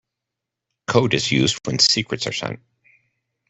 [0.89, 2.59] Code is used when secrets are sent.